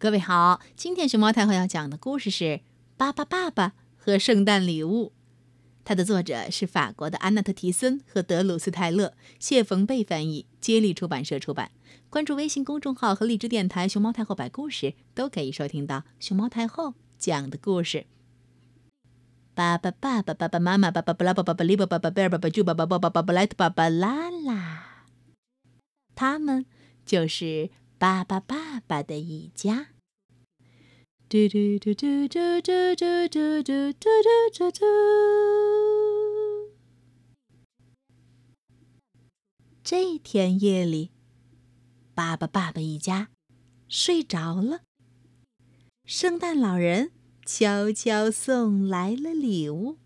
[0.00, 2.44] 各位好，今天熊猫太后要讲的故事是
[2.96, 5.06] 《巴巴爸爸和圣诞礼物》，
[5.84, 11.72] 它的作者是法国的安娜特·提森和德鲁斯泰勒，谢冯贝翻译，接力出版社出版。
[12.10, 18.06] 关注微信公众号和荔枝电台“熊猫太后摆故事”，都可以收听到熊猫太后讲的故事。
[19.56, 25.06] 巴巴爸爸、爸爸妈妈、爸爸布拉、爸爸利巴、爸爸贝尔、爸爸猪、爸爸爸爸、爸爸莱特、爸爸拉拉，
[26.14, 26.64] 他们
[27.04, 27.70] 就是
[28.00, 29.88] 巴巴爸爸的一家。
[31.28, 34.00] 嘟嘟嘟嘟嘟嘟嘟嘟嘟
[34.54, 34.84] 嘟嘟。
[39.82, 41.10] 这天夜里，
[42.14, 43.30] 巴巴爸爸一家
[43.88, 44.82] 睡着了。
[46.04, 47.10] 圣诞老人
[47.44, 49.98] 悄悄送来了礼物。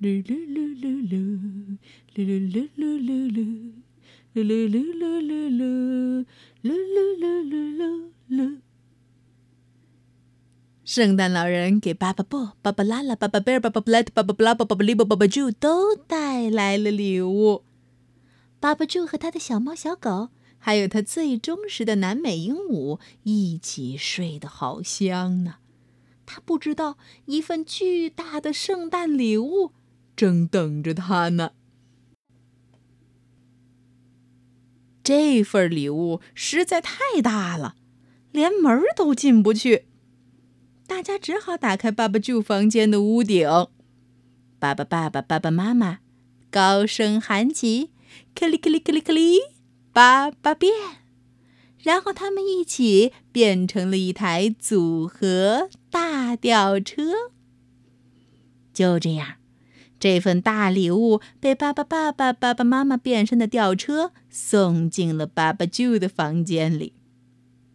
[0.00, 1.78] 噜噜噜噜噜，
[2.16, 3.72] 噜噜噜噜噜噜，
[4.34, 6.26] 噜噜噜噜噜噜，
[6.62, 8.58] 噜噜噜噜噜噜。
[10.84, 17.62] 圣诞老人给巴巴布、巴巴拉拉、巴巴贝尔、巴巴布莱特、巴巴布拉、巴巴布利巴、巴巴猪都带来了礼物。
[18.58, 25.56] 巴巴猪和他的小猫、小狗，还有他最忠实的南美鹦鹉一起睡得好香呢。
[26.26, 29.72] 他不知道一份巨大的圣诞礼物
[30.16, 31.52] 正等着他呢。
[35.08, 37.76] 这份礼物实在太大了，
[38.30, 39.86] 连门都进不去。
[40.86, 43.48] 大家只好打开爸爸住房间的屋顶。
[44.58, 46.00] 爸爸、爸爸、爸爸妈妈
[46.50, 47.88] 高声喊起
[48.36, 49.38] ：“克里克里克里克里，
[49.94, 50.70] 爸爸变！”
[51.82, 57.14] 然后他们一起变成了一台组合大吊车。
[58.74, 59.36] 就这样，
[60.00, 66.94] 这份大礼物被爸爸、爸爸、爸爸妈妈变身的吊车送进了爸爸住的房间里。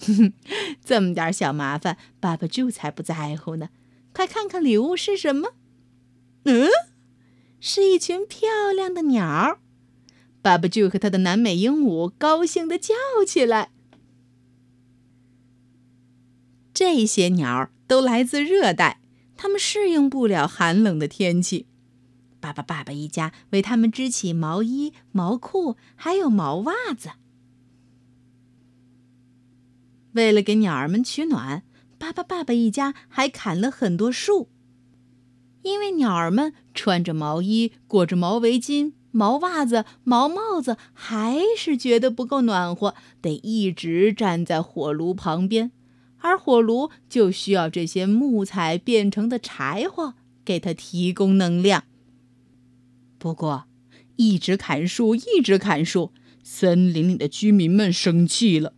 [0.00, 0.32] 哼，
[0.84, 3.68] 这么点小麻烦，爸爸就才不在乎呢。
[4.12, 5.54] 快看看礼物是什么？
[6.44, 6.68] 嗯，
[7.60, 9.58] 是一群漂亮的鸟。
[10.40, 12.94] 爸爸就和他的南美鹦鹉高兴地叫
[13.26, 13.70] 起来。
[16.72, 19.00] 这些鸟都来自热带，
[19.36, 21.66] 它们适应不了寒冷的天气。
[22.40, 27.10] 爸爸、爸爸一家为它们织起毛衣、毛裤，还有毛袜子。
[30.12, 31.62] 为了给鸟儿们取暖，
[31.98, 34.48] 巴巴爸爸一家还砍了很多树。
[35.62, 45.72] 因为鸟儿们穿着毛衣、裹着毛围巾、毛袜子、毛帽子，还是觉得不够暖和，得一直站在火炉旁边，
[46.18, 51.84] 而火炉就需要这些木材变成的柴火给它提供能量。
[53.18, 53.64] 不过，
[54.16, 56.12] 一直砍树，一直砍树，
[56.42, 58.72] 森林里的居民们生气了，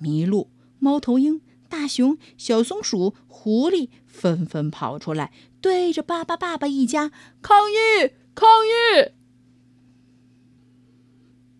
[0.00, 0.50] 麋鹿。
[0.80, 7.10] 猫头鹰、大熊、小松鼠、狐狸纷纷跑出来，对着巴巴爸爸一家
[7.42, 8.12] 抗议！
[8.34, 9.10] 抗议！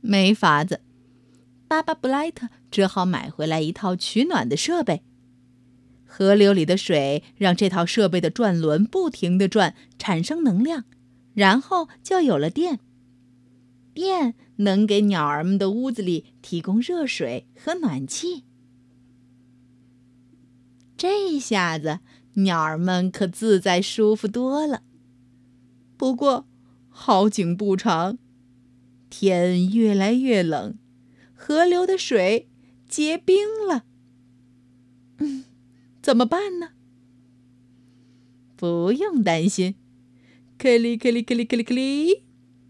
[0.01, 0.81] 没法子，
[1.67, 5.03] 巴巴布莱特只好买回来一套取暖的设备。
[6.07, 10.85] 河流里的水让这套设备的转轮不停地转，产生能量，
[11.39, 12.81] 然后就有了电。
[13.95, 18.43] 电能给鸟儿们的屋子里提供热水和暖气。
[20.97, 22.01] 这下子，
[22.35, 24.83] 鸟儿们可自在舒服多了。
[25.97, 26.49] 不过，
[26.89, 28.19] 好景不长，
[29.09, 30.77] 天越来越冷，
[31.33, 32.49] 河流的水
[32.89, 33.85] 结冰了。
[35.19, 35.45] 嗯，
[36.03, 36.71] 怎么办呢？
[38.57, 39.77] 不用担心，
[40.59, 42.25] 克里克里克里克里克里，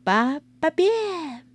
[0.05, 1.47] 爸爸变。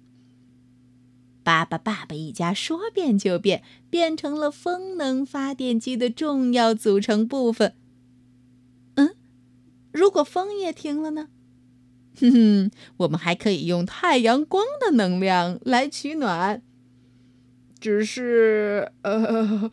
[1.44, 3.62] 巴巴爸爸一家说变就变，
[3.92, 7.76] 变成了风能发电机的重要组成部分。
[8.96, 9.14] 嗯，
[9.92, 11.28] 如果风也停了呢？
[12.20, 16.64] 哼哼，我们还可以用太阳光的能量来取暖。
[17.80, 19.70] 只是，呃，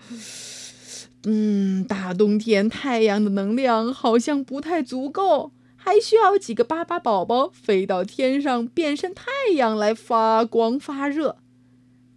[1.25, 9.25] 嗯，大冬天太阳的能量好像不太足够，还需要几个巴巴宝宝飞到天上变身太
[9.55, 11.39] 阳来发光发热。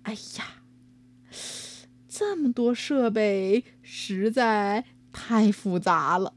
[0.02, 0.64] 哎呀，
[2.10, 4.84] 这么多设备实在
[5.14, 6.34] 太复杂了。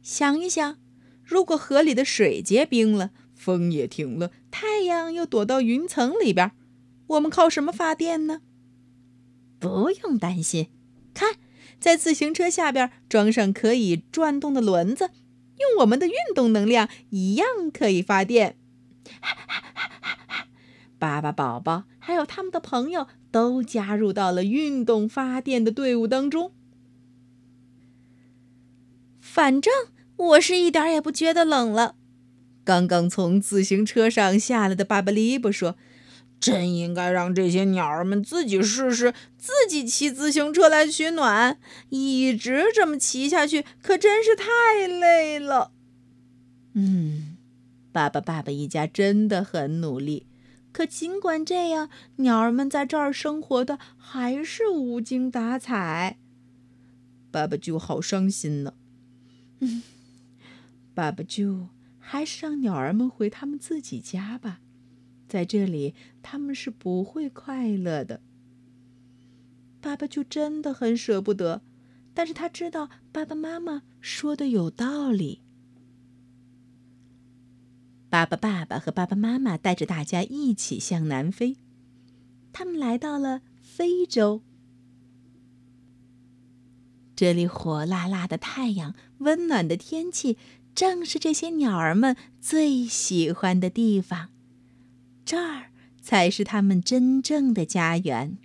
[0.00, 0.78] 想一想，
[1.22, 6.52] 如果河里的水结冰了，风也停了，太阳又躲到云层里边，
[7.08, 8.40] 我们靠什么发电呢？
[9.58, 10.70] 不用担心，
[11.12, 11.36] 看，
[11.78, 15.10] 在自行车下边装上可以转动的轮子，
[15.58, 18.56] 用我们的运动能量一样可以发电。
[20.98, 26.52] 巴巴宝宝还有他们的朋友都加入到了运动发电的队伍当中。
[29.20, 29.72] 反正
[30.16, 31.96] 我是一点也不觉得冷了。
[32.64, 35.76] 刚刚从自行车上下来的巴巴利伯说
[36.44, 41.58] ：“真应该让这些鸟儿们自己试试，自己骑自行车来取暖。
[41.88, 45.72] 一直这么骑下去，可真是太累了。”
[46.74, 47.38] 嗯，
[47.92, 50.26] 巴巴爸爸一家真的很努力。
[50.70, 56.18] 可尽管这样，鸟儿们在这儿生活的还是无精打采。
[57.30, 58.74] 爸爸就好伤心呢。
[59.60, 59.82] 嗯，
[60.92, 61.68] 爸爸就
[61.98, 64.60] 还是让鸟儿们回他们自己家吧，
[65.34, 68.20] 在这里他们是不会快乐的。
[69.80, 71.60] 爸爸就真的很舍不得，
[72.14, 75.40] 但是他知道爸爸妈妈说的有道理。
[78.08, 81.56] 爸爸爸爸和爸爸妈妈带着大家一起向南飞，
[82.52, 84.40] 他们来到了非洲。
[87.16, 90.38] 这里火辣辣的太阳，温暖的天气，
[90.76, 94.28] 正是这些鸟儿们最喜欢的地方。
[95.24, 98.36] 这儿才是他们真正的家园。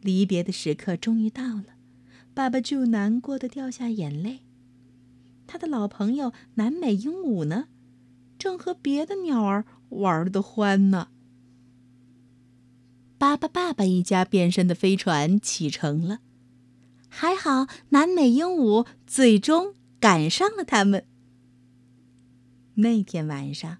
[0.00, 1.76] 离别的时刻终于到了，
[2.32, 4.40] 爸爸就难过的掉下眼泪。
[5.46, 7.68] 他的老朋友南美鹦鹉呢，
[8.38, 11.08] 正和别的鸟儿玩得欢呢。
[13.18, 16.20] 巴巴爸爸一家变身的飞船启程了。
[17.08, 21.06] 还好，南美鹦鹉最终赶上了他们。
[22.74, 23.78] 那天晚上，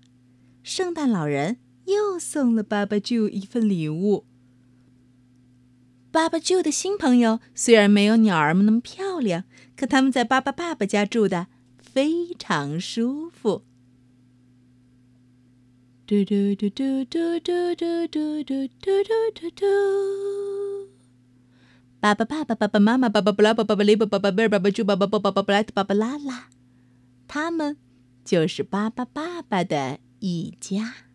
[0.66, 4.26] 圣诞老人又送了巴巴舅一份礼物。
[6.10, 9.44] 巴巴舅的新朋友虽然没有鸟儿们那么漂亮，
[9.76, 11.46] 可他们在巴巴爸爸家住的
[11.78, 13.62] 非常舒服。
[16.04, 19.66] 嘟嘟嘟嘟嘟嘟嘟嘟嘟嘟嘟嘟。
[22.00, 26.48] 爸爸、爸爸、爸爸妈妈、爸爸、布拉、爸爸、巴雷、爸爸、贝尔、爸爸、猪、爸爸、爸爸、爸爸、莱特、爸爸、拉拉，
[27.28, 27.76] 他们
[28.24, 31.05] 就是巴巴爸爸的一家。